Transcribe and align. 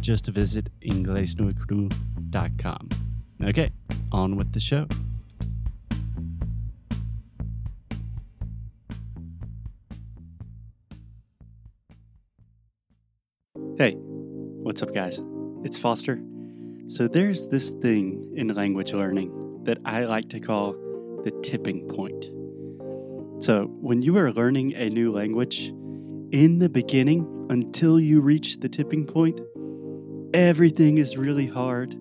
Just 0.00 0.26
visit 0.26 0.68
inglesnuecru.com. 0.80 2.88
Okay, 3.42 3.70
on 4.12 4.36
with 4.36 4.52
the 4.52 4.60
show. 4.60 4.86
Hey, 13.78 13.94
what's 13.96 14.82
up, 14.82 14.94
guys? 14.94 15.18
It's 15.64 15.78
Foster. 15.78 16.20
So, 16.86 17.08
there's 17.08 17.46
this 17.46 17.70
thing 17.70 18.34
in 18.36 18.48
language 18.48 18.92
learning 18.92 19.62
that 19.64 19.78
I 19.86 20.04
like 20.04 20.28
to 20.30 20.40
call 20.40 20.72
the 21.24 21.30
tipping 21.42 21.88
point. 21.88 22.26
So, 23.42 23.64
when 23.80 24.02
you 24.02 24.18
are 24.18 24.30
learning 24.32 24.74
a 24.74 24.90
new 24.90 25.10
language, 25.10 25.72
in 26.30 26.58
the 26.58 26.68
beginning, 26.68 27.46
until 27.48 27.98
you 27.98 28.20
reach 28.20 28.60
the 28.60 28.68
tipping 28.68 29.06
point, 29.06 29.40
everything 30.34 30.98
is 30.98 31.16
really 31.16 31.46
hard. 31.46 31.96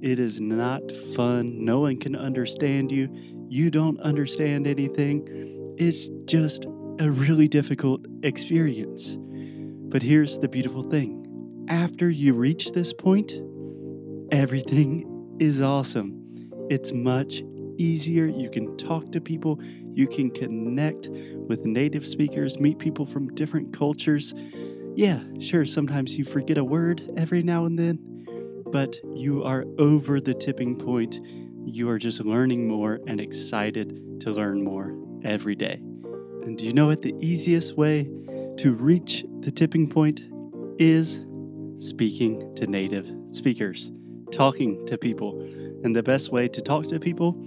It 0.00 0.18
is 0.18 0.40
not 0.40 0.82
fun. 1.14 1.64
No 1.64 1.80
one 1.80 1.98
can 1.98 2.14
understand 2.14 2.92
you. 2.92 3.08
You 3.48 3.70
don't 3.70 4.00
understand 4.00 4.66
anything. 4.66 5.74
It's 5.76 6.08
just 6.26 6.66
a 7.00 7.10
really 7.10 7.48
difficult 7.48 8.04
experience. 8.22 9.16
But 9.18 10.02
here's 10.02 10.38
the 10.38 10.48
beautiful 10.48 10.82
thing 10.82 11.66
after 11.68 12.08
you 12.08 12.34
reach 12.34 12.72
this 12.72 12.92
point, 12.92 13.32
everything 14.30 15.36
is 15.38 15.60
awesome. 15.60 16.14
It's 16.70 16.92
much 16.92 17.42
easier. 17.78 18.26
You 18.26 18.50
can 18.50 18.76
talk 18.76 19.12
to 19.12 19.20
people, 19.20 19.60
you 19.92 20.06
can 20.06 20.30
connect 20.30 21.08
with 21.10 21.64
native 21.64 22.06
speakers, 22.06 22.58
meet 22.58 22.78
people 22.78 23.06
from 23.06 23.34
different 23.34 23.72
cultures. 23.72 24.34
Yeah, 24.98 25.20
sure, 25.38 25.64
sometimes 25.64 26.18
you 26.18 26.24
forget 26.24 26.58
a 26.58 26.64
word 26.64 27.08
every 27.16 27.44
now 27.44 27.66
and 27.66 27.78
then, 27.78 28.00
but 28.72 28.96
you 29.14 29.44
are 29.44 29.64
over 29.78 30.20
the 30.20 30.34
tipping 30.34 30.74
point. 30.74 31.20
You 31.64 31.88
are 31.88 32.00
just 32.00 32.24
learning 32.24 32.66
more 32.66 32.98
and 33.06 33.20
excited 33.20 34.18
to 34.22 34.32
learn 34.32 34.64
more 34.64 34.98
every 35.22 35.54
day. 35.54 35.74
And 35.74 36.58
do 36.58 36.64
you 36.64 36.72
know 36.72 36.88
what 36.88 37.02
the 37.02 37.14
easiest 37.20 37.76
way 37.76 38.10
to 38.56 38.74
reach 38.74 39.24
the 39.38 39.52
tipping 39.52 39.88
point 39.88 40.22
is? 40.80 41.24
Speaking 41.78 42.52
to 42.56 42.66
native 42.66 43.08
speakers, 43.30 43.92
talking 44.32 44.84
to 44.86 44.98
people. 44.98 45.40
And 45.84 45.94
the 45.94 46.02
best 46.02 46.32
way 46.32 46.48
to 46.48 46.60
talk 46.60 46.86
to 46.86 46.98
people 46.98 47.40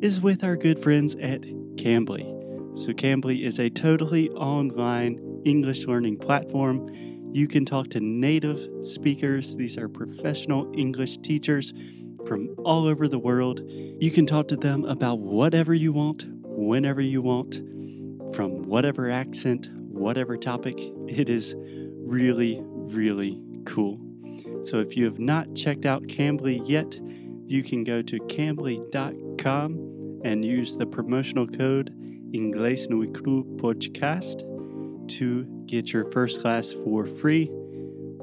is 0.00 0.20
with 0.20 0.42
our 0.42 0.56
good 0.56 0.82
friends 0.82 1.14
at 1.14 1.42
Cambly. 1.76 2.26
So, 2.76 2.92
Cambly 2.92 3.44
is 3.44 3.60
a 3.60 3.70
totally 3.70 4.28
online 4.30 5.29
English 5.44 5.86
learning 5.86 6.18
platform. 6.18 6.88
You 7.32 7.46
can 7.46 7.64
talk 7.64 7.90
to 7.90 8.00
native 8.00 8.84
speakers, 8.84 9.56
these 9.56 9.78
are 9.78 9.88
professional 9.88 10.72
English 10.76 11.18
teachers 11.18 11.72
from 12.26 12.54
all 12.64 12.86
over 12.86 13.08
the 13.08 13.18
world. 13.18 13.62
You 13.66 14.10
can 14.10 14.26
talk 14.26 14.48
to 14.48 14.56
them 14.56 14.84
about 14.84 15.20
whatever 15.20 15.74
you 15.74 15.92
want, 15.92 16.24
whenever 16.42 17.00
you 17.00 17.22
want, 17.22 17.56
from 18.34 18.64
whatever 18.64 19.10
accent, 19.10 19.68
whatever 19.74 20.36
topic. 20.36 20.76
It 21.08 21.28
is 21.28 21.54
really, 21.56 22.60
really 22.64 23.40
cool. 23.64 24.00
So, 24.62 24.78
if 24.78 24.96
you 24.96 25.04
have 25.04 25.18
not 25.18 25.54
checked 25.54 25.86
out 25.86 26.02
Cambly 26.04 26.60
yet, 26.68 26.98
you 27.46 27.62
can 27.62 27.84
go 27.84 28.02
to 28.02 28.18
cambly.com 28.18 30.20
and 30.24 30.44
use 30.44 30.76
the 30.76 30.86
promotional 30.86 31.46
code 31.46 31.94
Inglés 32.32 32.88
no 32.88 32.98
Podcast 33.56 34.49
to 35.10 35.44
get 35.66 35.92
your 35.92 36.10
first 36.10 36.40
class 36.40 36.72
for 36.72 37.06
free. 37.06 37.50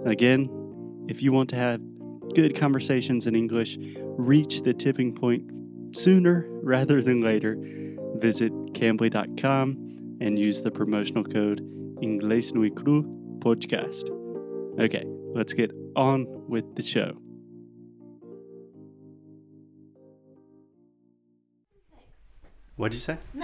Again, 0.05 0.49
if 1.07 1.21
you 1.21 1.31
want 1.31 1.49
to 1.49 1.55
have 1.55 1.81
good 2.33 2.55
conversations 2.55 3.27
in 3.27 3.35
English, 3.35 3.77
reach 3.79 4.61
the 4.61 4.73
tipping 4.73 5.13
point 5.13 5.51
sooner 5.95 6.47
rather 6.63 7.01
than 7.01 7.21
later, 7.21 7.57
visit 8.15 8.51
cambly.com 8.73 10.17
and 10.21 10.39
use 10.39 10.61
the 10.61 10.71
promotional 10.71 11.23
code 11.23 11.61
Inglés 12.01 12.53
no 12.53 12.69
Cru 12.69 13.03
Podcast. 13.39 14.09
Okay, 14.79 15.03
let's 15.33 15.53
get 15.53 15.71
on 15.95 16.25
with 16.47 16.75
the 16.75 16.83
show. 16.83 17.17
What'd 22.77 22.93
you 22.93 22.99
say? 22.99 23.17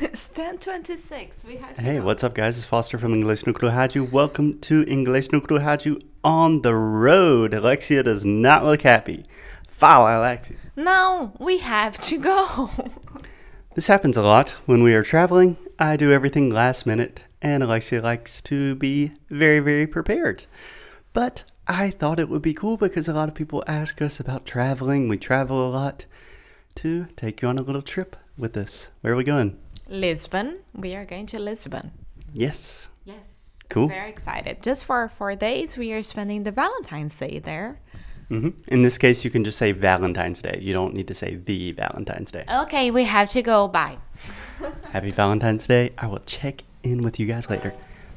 it's 0.00 0.26
1026. 0.28 1.44
We 1.44 1.56
had 1.56 1.76
to 1.76 1.82
Hey, 1.82 2.00
what's 2.00 2.24
up, 2.24 2.34
guys? 2.34 2.56
It's 2.56 2.64
Foster 2.64 2.98
from 2.98 3.12
English 3.12 3.46
no 3.46 3.52
Rádio. 3.52 4.10
Welcome 4.10 4.58
to 4.60 4.84
English 4.84 5.30
no 5.32 5.42
Rádio 5.42 6.02
on 6.24 6.62
the 6.62 6.74
road. 6.74 7.52
Alexia 7.52 8.02
does 8.02 8.24
not 8.24 8.64
look 8.64 8.80
happy. 8.82 9.26
Fala, 9.68 10.18
Alexia. 10.18 10.56
No, 10.76 11.34
we 11.38 11.58
have 11.58 12.00
to 12.00 12.16
go. 12.16 12.70
This 13.74 13.86
happens 13.86 14.16
a 14.16 14.22
lot 14.22 14.50
when 14.64 14.82
we 14.82 14.94
are 14.94 15.04
traveling. 15.04 15.58
I 15.78 15.96
do 15.96 16.10
everything 16.10 16.48
last 16.48 16.86
minute, 16.86 17.20
and 17.42 17.62
Alexia 17.62 18.00
likes 18.00 18.40
to 18.42 18.74
be 18.76 19.12
very, 19.28 19.60
very 19.60 19.86
prepared. 19.86 20.46
But 21.12 21.44
I 21.68 21.90
thought 21.90 22.18
it 22.18 22.30
would 22.30 22.42
be 22.42 22.54
cool 22.54 22.78
because 22.78 23.08
a 23.08 23.12
lot 23.12 23.28
of 23.28 23.34
people 23.34 23.62
ask 23.66 24.00
us 24.00 24.18
about 24.18 24.46
traveling. 24.46 25.06
We 25.06 25.18
travel 25.18 25.64
a 25.64 25.70
lot 25.70 26.06
to 26.76 27.06
take 27.16 27.42
you 27.42 27.48
on 27.48 27.58
a 27.58 27.62
little 27.62 27.82
trip 27.82 28.16
with 28.36 28.56
us. 28.56 28.88
Where 29.00 29.12
are 29.12 29.16
we 29.16 29.24
going? 29.24 29.56
Lisbon. 29.88 30.58
We 30.74 30.94
are 30.94 31.04
going 31.04 31.26
to 31.26 31.38
Lisbon. 31.38 31.90
Yes. 32.32 32.86
Yes. 33.04 33.50
Cool. 33.68 33.88
Very 33.88 34.10
excited. 34.10 34.62
Just 34.62 34.84
for 34.84 35.08
four 35.08 35.34
days, 35.36 35.76
we 35.76 35.92
are 35.92 36.02
spending 36.02 36.42
the 36.42 36.50
Valentine's 36.50 37.16
Day 37.16 37.38
there. 37.38 37.80
hmm 38.28 38.50
In 38.66 38.82
this 38.82 38.98
case, 38.98 39.24
you 39.24 39.30
can 39.30 39.44
just 39.44 39.58
say 39.58 39.72
Valentine's 39.72 40.40
Day. 40.40 40.58
You 40.60 40.72
don't 40.72 40.94
need 40.94 41.08
to 41.08 41.14
say 41.14 41.36
the 41.36 41.72
Valentine's 41.72 42.32
Day. 42.32 42.44
Okay, 42.48 42.90
we 42.90 43.04
have 43.04 43.28
to 43.30 43.42
go. 43.42 43.68
Bye. 43.68 43.98
Happy 44.92 45.10
Valentine's 45.10 45.66
Day. 45.66 45.92
I 45.98 46.06
will 46.06 46.20
check 46.26 46.62
in 46.82 47.02
with 47.02 47.18
you 47.20 47.26
guys 47.26 47.48
later. 47.50 47.72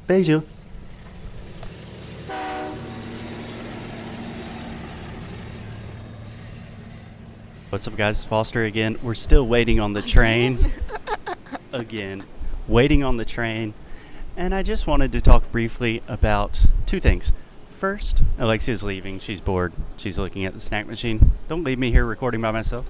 Beijo. 0.08 0.44
What's 7.74 7.88
up, 7.88 7.96
guys? 7.96 8.22
Foster 8.22 8.62
again. 8.62 9.00
We're 9.02 9.14
still 9.14 9.44
waiting 9.44 9.80
on 9.80 9.94
the 9.94 10.00
train. 10.00 10.70
again. 11.72 12.22
Waiting 12.68 13.02
on 13.02 13.16
the 13.16 13.24
train. 13.24 13.74
And 14.36 14.54
I 14.54 14.62
just 14.62 14.86
wanted 14.86 15.10
to 15.10 15.20
talk 15.20 15.50
briefly 15.50 16.00
about 16.06 16.66
two 16.86 17.00
things. 17.00 17.32
First, 17.76 18.22
Alexia's 18.38 18.84
leaving. 18.84 19.18
She's 19.18 19.40
bored. 19.40 19.72
She's 19.96 20.18
looking 20.18 20.44
at 20.44 20.54
the 20.54 20.60
snack 20.60 20.86
machine. 20.86 21.32
Don't 21.48 21.64
leave 21.64 21.80
me 21.80 21.90
here 21.90 22.04
recording 22.04 22.40
by 22.40 22.52
myself. 22.52 22.86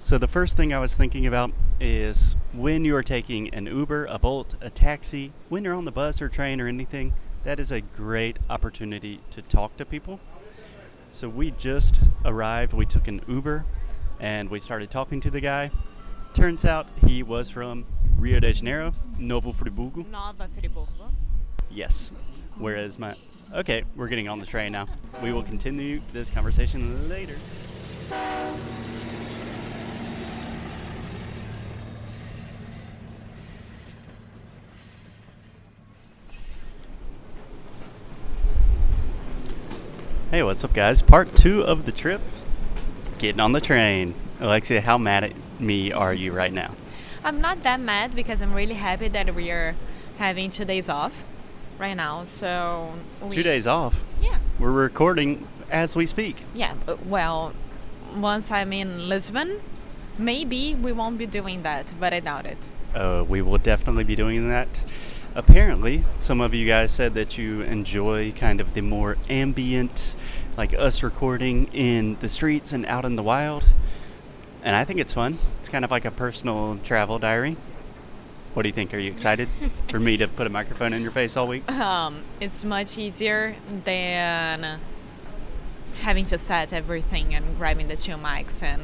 So 0.00 0.16
the 0.16 0.26
first 0.26 0.56
thing 0.56 0.72
I 0.72 0.78
was 0.78 0.94
thinking 0.94 1.26
about 1.26 1.52
is 1.78 2.36
when 2.54 2.86
you 2.86 2.96
are 2.96 3.02
taking 3.02 3.52
an 3.52 3.66
Uber, 3.66 4.06
a 4.06 4.18
Bolt, 4.18 4.54
a 4.62 4.70
taxi, 4.70 5.32
when 5.50 5.64
you're 5.64 5.74
on 5.74 5.84
the 5.84 5.92
bus 5.92 6.22
or 6.22 6.30
train 6.30 6.58
or 6.58 6.68
anything, 6.68 7.12
that 7.44 7.60
is 7.60 7.70
a 7.70 7.82
great 7.82 8.38
opportunity 8.48 9.20
to 9.32 9.42
talk 9.42 9.76
to 9.76 9.84
people. 9.84 10.20
So 11.12 11.28
we 11.28 11.50
just 11.52 12.00
arrived, 12.24 12.72
we 12.72 12.86
took 12.86 13.08
an 13.08 13.20
Uber 13.28 13.64
and 14.20 14.48
we 14.48 14.60
started 14.60 14.90
talking 14.90 15.20
to 15.22 15.30
the 15.30 15.40
guy. 15.40 15.70
Turns 16.34 16.64
out 16.64 16.86
he 17.06 17.22
was 17.22 17.50
from 17.50 17.84
Rio 18.16 18.38
de 18.38 18.52
Janeiro, 18.52 18.92
Novo 19.18 19.52
Friburgo. 19.52 20.06
Nova 20.06 20.48
Friburgo. 20.48 21.10
Yes. 21.70 22.10
Whereas 22.58 22.98
my. 22.98 23.14
Okay, 23.52 23.84
we're 23.96 24.08
getting 24.08 24.28
on 24.28 24.38
the 24.38 24.46
train 24.46 24.70
now. 24.70 24.86
We 25.22 25.32
will 25.32 25.42
continue 25.42 26.00
this 26.12 26.30
conversation 26.30 27.08
later. 27.08 27.36
Hey, 40.30 40.42
what's 40.42 40.62
up, 40.62 40.72
guys? 40.72 41.02
Part 41.02 41.34
two 41.34 41.62
of 41.62 41.86
the 41.86 41.92
trip. 41.92 42.20
Getting 43.18 43.40
on 43.40 43.52
the 43.52 43.60
train. 43.60 44.14
Alexia, 44.38 44.80
how 44.80 44.96
mad 44.96 45.24
at 45.24 45.32
me 45.60 45.90
are 45.92 46.14
you 46.14 46.32
right 46.32 46.52
now? 46.52 46.74
I'm 47.24 47.40
not 47.40 47.62
that 47.64 47.80
mad 47.80 48.14
because 48.14 48.40
I'm 48.40 48.54
really 48.54 48.74
happy 48.74 49.08
that 49.08 49.34
we 49.34 49.50
are 49.50 49.74
having 50.18 50.50
two 50.50 50.64
days 50.64 50.88
off 50.88 51.24
right 51.78 51.94
now. 51.94 52.24
So 52.26 52.94
we, 53.20 53.30
Two 53.30 53.42
days 53.42 53.66
off. 53.66 54.02
Yeah. 54.20 54.38
We're 54.58 54.70
recording 54.70 55.46
as 55.70 55.96
we 55.96 56.06
speak. 56.06 56.36
Yeah. 56.54 56.74
uh, 56.86 56.96
Well, 57.04 57.52
once 58.14 58.50
I'm 58.50 58.72
in 58.72 59.08
Lisbon, 59.08 59.60
maybe 60.16 60.74
we 60.74 60.92
won't 60.92 61.18
be 61.18 61.26
doing 61.26 61.62
that, 61.64 61.92
but 61.98 62.12
I 62.14 62.20
doubt 62.20 62.46
it. 62.46 62.68
Uh, 62.94 63.24
we 63.28 63.42
will 63.42 63.58
definitely 63.58 64.04
be 64.04 64.14
doing 64.16 64.48
that. 64.48 64.68
Apparently, 65.34 66.04
some 66.18 66.40
of 66.40 66.54
you 66.54 66.66
guys 66.66 66.90
said 66.90 67.14
that 67.14 67.38
you 67.38 67.60
enjoy 67.62 68.32
kind 68.32 68.60
of 68.60 68.74
the 68.74 68.80
more 68.80 69.16
ambient, 69.28 70.14
like 70.56 70.74
us 70.74 71.02
recording 71.02 71.66
in 71.72 72.16
the 72.20 72.28
streets 72.28 72.72
and 72.72 72.84
out 72.86 73.04
in 73.04 73.14
the 73.16 73.22
wild. 73.22 73.64
And 74.62 74.74
I 74.74 74.84
think 74.84 74.98
it's 74.98 75.12
fun. 75.12 75.38
It's 75.60 75.68
kind 75.68 75.84
of 75.84 75.90
like 75.90 76.04
a 76.04 76.10
personal 76.10 76.78
travel 76.82 77.18
diary. 77.20 77.56
What 78.54 78.62
do 78.64 78.68
you 78.68 78.72
think? 78.72 78.92
Are 78.92 78.98
you 78.98 79.12
excited 79.12 79.48
for 79.88 80.00
me 80.00 80.16
to 80.16 80.26
put 80.26 80.48
a 80.48 80.50
microphone 80.50 80.92
in 80.92 81.02
your 81.02 81.12
face 81.12 81.36
all 81.36 81.46
week? 81.46 81.70
Um, 81.70 82.24
it's 82.40 82.64
much 82.64 82.98
easier 82.98 83.54
than 83.84 84.80
having 86.02 86.26
to 86.26 86.38
set 86.38 86.72
everything 86.72 87.34
and 87.36 87.56
grabbing 87.56 87.86
the 87.86 87.96
two 87.96 88.16
mics 88.16 88.64
and 88.64 88.82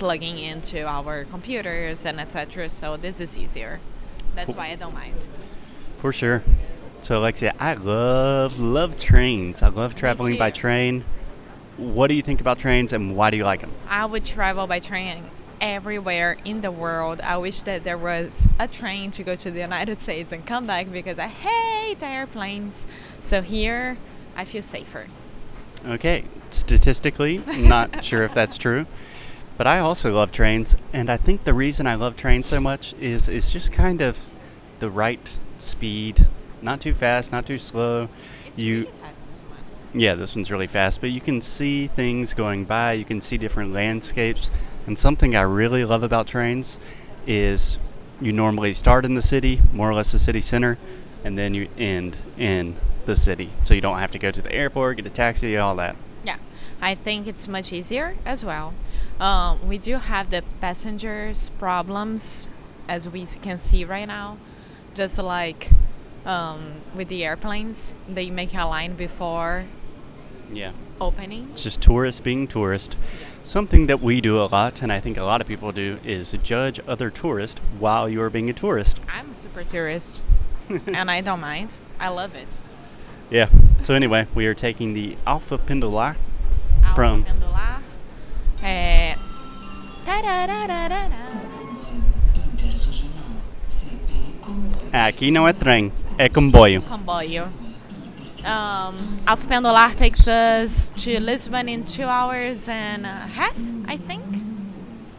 plugging 0.00 0.38
into 0.38 0.84
our 0.84 1.24
computers 1.24 2.04
and 2.04 2.18
etc. 2.20 2.68
So 2.70 2.96
this 2.96 3.20
is 3.20 3.38
easier. 3.38 3.78
That's 4.34 4.48
Cool. 4.48 4.56
why 4.56 4.70
I 4.72 4.74
don't 4.74 4.92
mind. 4.92 5.28
For 5.98 6.12
sure. 6.12 6.42
So, 7.02 7.18
Alexia, 7.18 7.54
I 7.60 7.74
love, 7.74 8.58
love 8.58 8.98
trains. 8.98 9.62
I 9.62 9.68
love 9.68 9.94
traveling 9.94 10.38
by 10.38 10.50
train. 10.50 11.04
What 11.76 12.08
do 12.08 12.14
you 12.14 12.22
think 12.22 12.40
about 12.40 12.58
trains 12.58 12.92
and 12.92 13.16
why 13.16 13.30
do 13.30 13.36
you 13.36 13.44
like 13.44 13.60
them? 13.60 13.72
I 13.88 14.06
would 14.06 14.24
travel 14.24 14.66
by 14.66 14.80
train 14.80 15.30
everywhere 15.60 16.36
in 16.44 16.60
the 16.62 16.70
world. 16.70 17.20
I 17.20 17.36
wish 17.36 17.62
that 17.62 17.84
there 17.84 17.98
was 17.98 18.48
a 18.58 18.66
train 18.66 19.10
to 19.12 19.22
go 19.22 19.36
to 19.36 19.50
the 19.50 19.60
United 19.60 20.00
States 20.00 20.32
and 20.32 20.46
come 20.46 20.66
back 20.66 20.90
because 20.90 21.18
I 21.18 21.28
hate 21.28 22.02
airplanes. 22.02 22.86
So 23.20 23.42
here 23.42 23.96
I 24.36 24.44
feel 24.44 24.62
safer. 24.62 25.06
Okay, 25.86 26.24
statistically, 26.50 27.38
not 27.46 28.04
sure 28.04 28.24
if 28.24 28.34
that's 28.34 28.58
true, 28.58 28.86
but 29.56 29.66
I 29.66 29.78
also 29.78 30.12
love 30.12 30.32
trains, 30.32 30.74
and 30.92 31.08
I 31.08 31.16
think 31.16 31.44
the 31.44 31.54
reason 31.54 31.86
I 31.86 31.94
love 31.94 32.16
trains 32.16 32.48
so 32.48 32.60
much 32.60 32.94
is 32.94 33.28
it's 33.28 33.52
just 33.52 33.70
kind 33.72 34.00
of 34.00 34.18
the 34.78 34.90
right 34.90 35.30
speed, 35.58 36.26
not 36.62 36.80
too 36.80 36.94
fast, 36.94 37.32
not 37.32 37.46
too 37.46 37.58
slow. 37.58 38.08
It's 38.46 38.60
You- 38.60 38.80
really 38.80 38.92
fast 39.02 39.28
this 39.30 39.42
one. 39.42 40.00
Yeah, 40.00 40.14
this 40.14 40.34
one's 40.36 40.50
really 40.50 40.66
fast, 40.66 41.00
but 41.00 41.10
you 41.10 41.20
can 41.20 41.40
see 41.40 41.86
things 41.86 42.34
going 42.34 42.64
by, 42.64 42.92
you 42.92 43.04
can 43.04 43.20
see 43.20 43.38
different 43.38 43.72
landscapes, 43.72 44.50
and 44.86 44.98
something 44.98 45.34
I 45.34 45.42
really 45.42 45.84
love 45.84 46.02
about 46.02 46.26
trains 46.26 46.78
is 47.26 47.78
you 48.20 48.32
normally 48.32 48.72
start 48.74 49.04
in 49.04 49.14
the 49.14 49.22
city, 49.22 49.60
more 49.72 49.90
or 49.90 49.94
less 49.94 50.12
the 50.12 50.18
city 50.18 50.40
center, 50.40 50.78
and 51.24 51.36
then 51.36 51.54
you 51.54 51.68
end 51.78 52.16
in 52.38 52.76
the 53.04 53.16
city. 53.16 53.50
So 53.62 53.74
you 53.74 53.80
don't 53.80 53.98
have 53.98 54.10
to 54.12 54.18
go 54.18 54.30
to 54.30 54.40
the 54.42 54.52
airport, 54.52 54.96
get 54.98 55.06
a 55.06 55.10
taxi, 55.10 55.56
all 55.56 55.74
that. 55.76 55.96
Yeah, 56.24 56.36
I 56.80 56.94
think 56.94 57.26
it's 57.26 57.46
much 57.48 57.72
easier 57.72 58.16
as 58.24 58.44
well. 58.44 58.74
Um, 59.20 59.66
we 59.66 59.78
do 59.78 59.96
have 59.96 60.30
the 60.30 60.42
passengers 60.60 61.50
problems, 61.58 62.48
as 62.88 63.08
we 63.08 63.24
can 63.26 63.58
see 63.58 63.84
right 63.84 64.06
now, 64.06 64.36
just 64.96 65.18
like 65.18 65.68
um, 66.24 66.80
with 66.94 67.08
the 67.08 67.24
airplanes, 67.24 67.94
they 68.08 68.30
make 68.30 68.52
a 68.54 68.64
line 68.64 68.94
before 68.96 69.64
Yeah. 70.52 70.72
opening. 71.00 71.50
It's 71.52 71.62
just 71.62 71.80
tourists 71.80 72.20
being 72.20 72.48
tourists. 72.48 72.96
Something 73.44 73.86
that 73.86 74.00
we 74.02 74.20
do 74.20 74.40
a 74.42 74.46
lot, 74.46 74.82
and 74.82 74.90
I 74.92 74.98
think 74.98 75.16
a 75.16 75.22
lot 75.22 75.40
of 75.40 75.46
people 75.46 75.70
do, 75.70 75.98
is 76.04 76.32
judge 76.42 76.80
other 76.88 77.10
tourists 77.10 77.60
while 77.78 78.08
you 78.08 78.20
are 78.22 78.30
being 78.30 78.50
a 78.50 78.52
tourist. 78.52 78.98
I'm 79.08 79.30
a 79.30 79.34
super 79.36 79.62
tourist, 79.62 80.20
and 80.68 81.08
I 81.10 81.20
don't 81.20 81.40
mind. 81.40 81.74
I 82.00 82.08
love 82.08 82.34
it. 82.34 82.60
Yeah. 83.30 83.48
So 83.84 83.94
anyway, 83.94 84.26
we 84.34 84.46
are 84.46 84.54
taking 84.54 84.94
the 84.94 85.16
Alfa 85.26 85.58
Pendular. 85.58 86.16
Alfa 86.82 86.94
From- 86.96 87.24
Pendular. 87.24 87.82
É... 88.62 89.14
Aqui 94.92 95.30
não 95.30 95.46
é 95.46 95.52
trem, 95.52 95.92
é 96.18 96.28
comboio. 96.28 96.82
Comboio. 96.82 97.48
Um, 98.46 99.16
Alfa 99.26 99.48
Pendular 99.48 99.96
takes 99.96 100.28
us 100.28 100.92
to 100.96 101.18
Lisbon 101.18 101.68
in 101.68 101.82
two 101.82 102.04
hours 102.04 102.68
and 102.68 103.04
a 103.04 103.26
half, 103.26 103.58
I 103.88 103.96
think. 103.96 104.22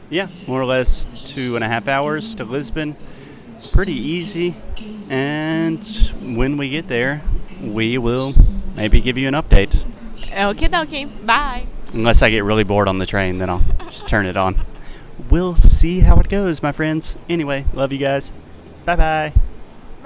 Yeah, 0.09 0.29
more 0.47 0.61
or 0.61 0.65
less 0.65 1.05
two 1.25 1.55
and 1.55 1.63
a 1.63 1.67
half 1.67 1.89
hours 1.89 2.33
to 2.35 2.45
Lisbon. 2.45 2.95
Pretty 3.73 3.93
easy. 3.93 4.55
And 5.09 5.83
when 6.37 6.55
we 6.57 6.69
get 6.69 6.87
there, 6.87 7.21
we 7.61 7.97
will 7.97 8.33
maybe 8.75 9.01
give 9.01 9.17
you 9.17 9.27
an 9.27 9.33
update. 9.33 9.83
Okie 10.31 10.69
dokie. 10.69 11.09
Bye. 11.25 11.65
Unless 11.93 12.21
I 12.21 12.29
get 12.29 12.45
really 12.45 12.63
bored 12.63 12.87
on 12.87 12.99
the 12.99 13.05
train, 13.05 13.39
then 13.39 13.49
I'll 13.49 13.63
just 13.89 14.07
turn 14.07 14.25
it 14.25 14.37
on. 14.37 14.65
We'll 15.29 15.55
see 15.55 16.01
how 16.01 16.17
it 16.19 16.29
goes, 16.29 16.63
my 16.63 16.71
friends. 16.71 17.17
Anyway, 17.27 17.65
love 17.73 17.91
you 17.91 17.97
guys. 17.97 18.31
Bye 18.85 18.95
bye. 18.95 19.33